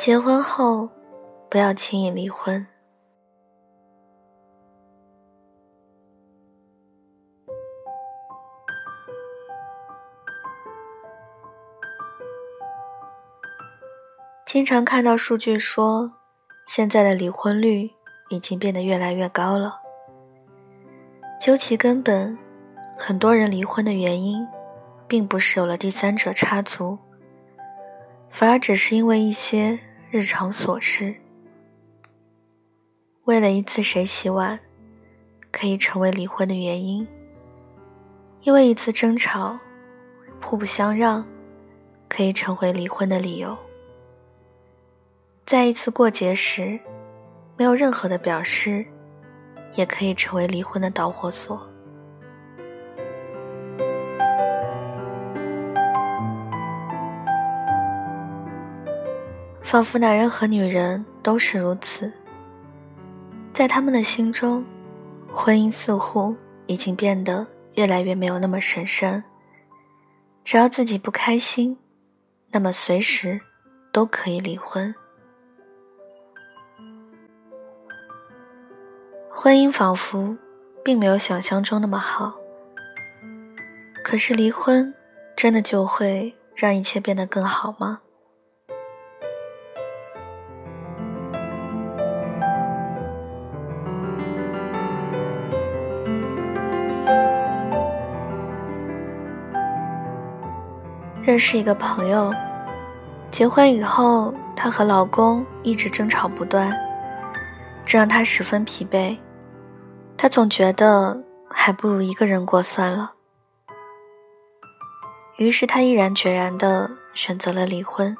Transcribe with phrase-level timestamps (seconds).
[0.00, 0.88] 结婚后，
[1.50, 2.66] 不要轻易离婚。
[14.46, 16.10] 经常看到数据说，
[16.66, 17.90] 现在的离婚率
[18.30, 19.78] 已经变得越来越高了。
[21.38, 22.38] 究其根本，
[22.96, 24.48] 很多人离婚的原因，
[25.06, 26.96] 并不是有了第三者插足，
[28.30, 29.78] 反而只是因为一些。
[30.12, 31.14] 日常琐事，
[33.26, 34.58] 为了一次谁洗碗，
[35.52, 37.06] 可以成为离婚的原因；
[38.42, 39.56] 因为一次争吵，
[40.42, 41.24] 互不相让，
[42.08, 43.56] 可以成为离婚的理由；
[45.46, 46.76] 在一次过节时，
[47.56, 48.84] 没有任何的表示，
[49.76, 51.69] 也可以成为离婚的导火索。
[59.70, 62.12] 仿佛男人和女人都是如此，
[63.52, 64.64] 在他们的心中，
[65.32, 66.34] 婚姻似乎
[66.66, 69.22] 已经变得越来越没有那么神圣。
[70.42, 71.78] 只要自己不开心，
[72.50, 73.40] 那么随时
[73.92, 74.92] 都可以离婚。
[79.28, 80.36] 婚姻仿佛
[80.82, 82.34] 并没有想象中那么好，
[84.02, 84.92] 可是离婚
[85.36, 88.00] 真的就会让一切变得更好吗？
[101.30, 102.34] 认识一个朋友，
[103.30, 106.76] 结婚以后，她和老公一直争吵不断，
[107.86, 109.16] 这让她十分疲惫。
[110.16, 113.12] 她总觉得还不如一个人过算了，
[115.36, 118.16] 于是她毅然决然地选择了离婚。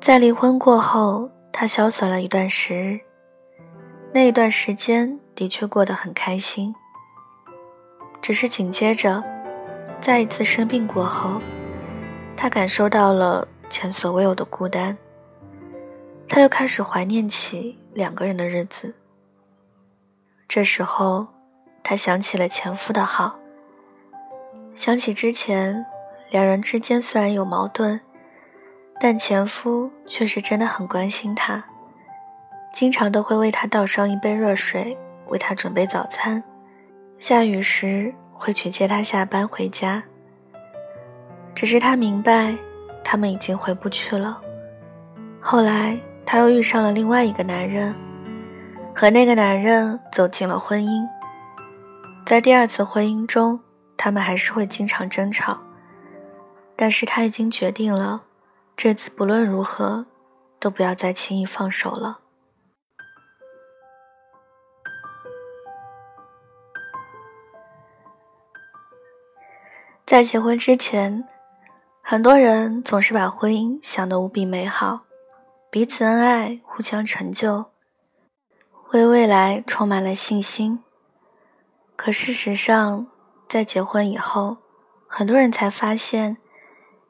[0.00, 3.00] 在离婚过后，她潇洒了一段时日，
[4.12, 6.74] 那一段时间的确过得很开心。
[8.20, 9.22] 只是紧接着。
[10.04, 11.40] 在一次生病过后，
[12.36, 14.94] 他感受到了前所未有的孤单。
[16.28, 18.92] 他又开始怀念起两个人的日子。
[20.46, 21.26] 这时候，
[21.82, 23.38] 他想起了前夫的好，
[24.74, 25.86] 想起之前
[26.28, 27.98] 两人之间虽然有矛盾，
[29.00, 31.64] 但前夫却是真的很关心她，
[32.74, 34.98] 经常都会为她倒上一杯热水，
[35.28, 36.44] 为她准备早餐，
[37.18, 38.14] 下雨时。
[38.34, 40.02] 会去接他下班回家。
[41.54, 42.54] 只是他明白，
[43.02, 44.40] 他们已经回不去了。
[45.40, 47.94] 后来，他又遇上了另外一个男人，
[48.94, 51.02] 和那个男人走进了婚姻。
[52.26, 53.60] 在第二次婚姻中，
[53.96, 55.58] 他们还是会经常争吵，
[56.74, 58.22] 但是他已经决定了，
[58.76, 60.06] 这次不论如何，
[60.58, 62.18] 都不要再轻易放手了。
[70.14, 71.26] 在结婚之前，
[72.00, 75.00] 很多人总是把婚姻想得无比美好，
[75.72, 77.72] 彼此恩爱，互相成就，
[78.92, 80.84] 为未来充满了信心。
[81.96, 83.08] 可事实上，
[83.48, 84.58] 在结婚以后，
[85.08, 86.36] 很多人才发现，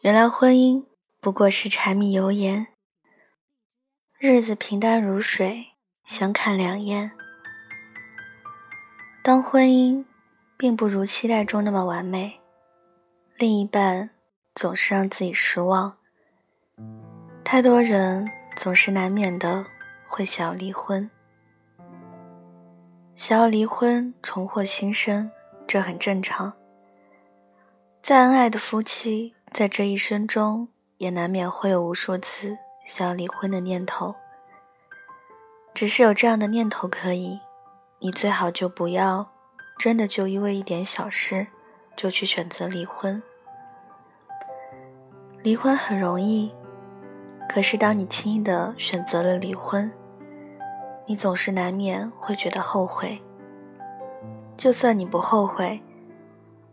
[0.00, 0.84] 原来婚姻
[1.20, 2.66] 不过是柴米油盐，
[4.18, 5.66] 日子平淡如水，
[6.04, 7.12] 相看两厌。
[9.22, 10.04] 当婚姻
[10.56, 12.40] 并不如期待中那么完美。
[13.38, 14.10] 另一半
[14.56, 15.96] 总是让自己失望，
[17.44, 19.64] 太多人总是难免的
[20.08, 21.08] 会想要离婚，
[23.14, 25.30] 想要离婚重获新生，
[25.68, 26.52] 这很正常。
[28.02, 30.66] 再恩爱的夫妻，在这一生中
[30.96, 34.16] 也难免会有无数次想要离婚的念头。
[35.72, 37.38] 只是有这样的念头可以，
[38.00, 39.30] 你最好就不要
[39.78, 41.46] 真的就因为一点小事
[41.96, 43.22] 就去选择离婚。
[45.48, 46.52] 离婚很容易，
[47.48, 49.90] 可是当你轻易的选择了离婚，
[51.06, 53.18] 你总是难免会觉得后悔。
[54.58, 55.80] 就算你不后悔，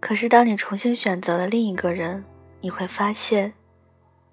[0.00, 2.22] 可是当你重新选择了另一个人，
[2.60, 3.50] 你会发现，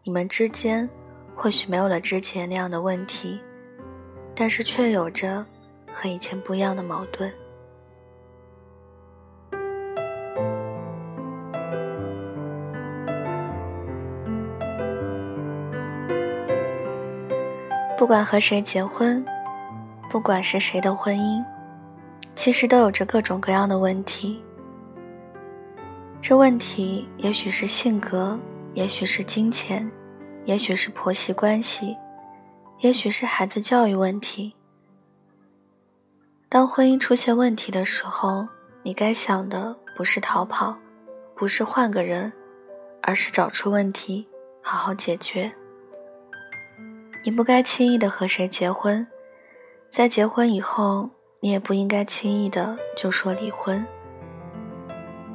[0.03, 0.89] 你们之间
[1.33, 3.39] 或许没有了之前那样的问题，
[4.35, 5.45] 但是却有着
[5.93, 7.31] 和以前不一样的矛盾。
[18.05, 19.25] 不管和谁结婚，
[20.11, 21.43] 不管是谁的婚姻，
[22.35, 24.39] 其实都有着各种各样的问题。
[26.21, 28.37] 这问题也许是性格，
[28.75, 29.91] 也许是金钱，
[30.43, 31.97] 也许是婆媳关系，
[32.81, 34.55] 也许是孩子教育问题。
[36.47, 38.47] 当婚姻出现问题的时候，
[38.83, 40.77] 你该想的不是逃跑，
[41.35, 42.31] 不是换个人，
[43.01, 44.27] 而是找出问题，
[44.61, 45.51] 好好解决。
[47.25, 49.05] 你不该轻易的和谁结婚，
[49.89, 53.83] 在结婚以后，你也不应该轻易的就说离婚。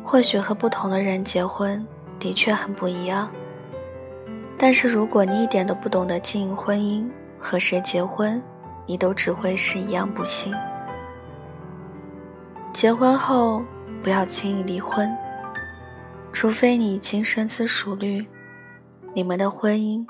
[0.05, 1.85] 或许和不同的人结婚
[2.21, 3.29] 的确很不一样，
[4.57, 7.11] 但是如果你一点都不懂得经营婚姻，
[7.41, 8.41] 和谁结婚，
[8.87, 10.55] 你都只会是一样不幸。
[12.73, 13.65] 结婚后
[14.01, 15.13] 不要轻易离婚，
[16.33, 18.25] 除非你已经深思熟虑，
[19.13, 20.07] 你们的婚姻。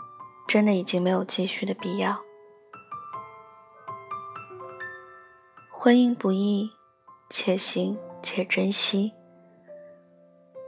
[0.53, 2.25] 真的已经没有继续的必要。
[5.71, 6.73] 婚姻不易，
[7.29, 9.15] 且行且珍惜。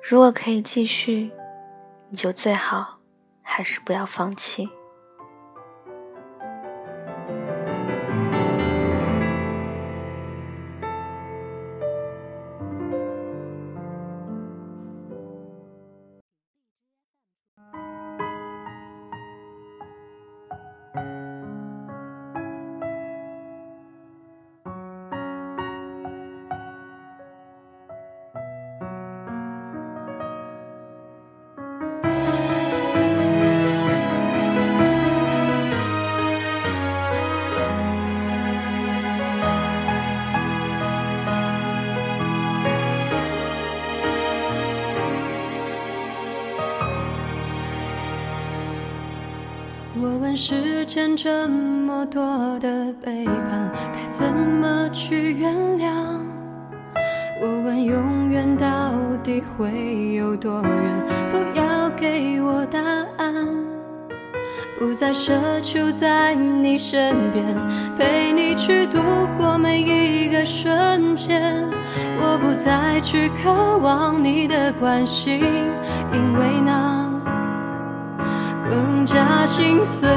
[0.00, 1.32] 如果可以继续，
[2.10, 3.00] 你就最好
[3.42, 4.70] 还是不要放弃。
[50.36, 55.92] 世间这么多的背叛，该怎么去原谅？
[57.40, 58.66] 我问永远到
[59.22, 60.72] 底会有多远？
[61.30, 62.80] 不要给我答
[63.18, 63.34] 案。
[64.78, 67.44] 不再奢求在你身边，
[67.96, 68.98] 陪你去度
[69.36, 71.64] 过每一个瞬间。
[72.18, 75.40] 我不再去渴望你的关心，
[76.12, 77.11] 因为那。
[78.72, 80.08] 更加心碎。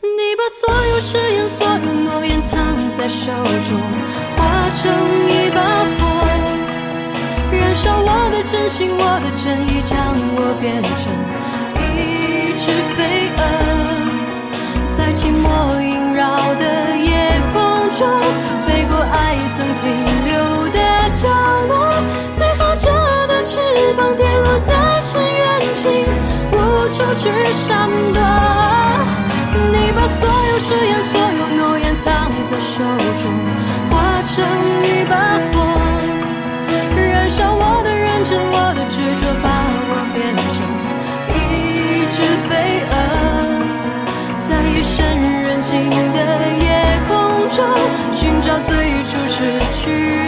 [0.00, 1.72] 你把所有誓言、所有
[2.04, 2.56] 诺言藏
[2.96, 3.32] 在手
[3.68, 3.80] 中，
[4.36, 4.80] 化成
[5.26, 5.60] 一把
[5.98, 6.00] 火，
[7.50, 9.98] 燃烧我的真心、我的真意，将
[10.36, 11.02] 我变成
[11.82, 12.64] 一只
[12.94, 12.96] 飞
[13.34, 13.40] 蛾，
[14.86, 15.44] 在寂寞
[15.82, 16.62] 萦绕的
[24.16, 26.04] 跌落在深渊尽，
[26.52, 26.54] 无
[26.88, 28.20] 处去闪躲。
[29.72, 32.82] 你把所有誓言、所有诺言藏在手
[33.20, 33.24] 中，
[33.90, 33.92] 化
[34.26, 34.34] 成
[34.84, 35.14] 一把
[35.52, 35.56] 火，
[36.96, 39.46] 燃烧我的认真、我的执着，把
[39.90, 40.16] 我变
[40.54, 40.56] 成
[41.34, 41.36] 一
[42.12, 42.16] 只
[42.48, 42.50] 飞
[42.90, 42.92] 蛾，
[44.48, 44.96] 在夜深
[45.42, 45.72] 人静
[46.12, 46.16] 的
[46.62, 46.66] 夜
[47.08, 47.56] 空中
[48.12, 48.70] 寻找最
[49.04, 49.36] 初失
[49.72, 50.27] 去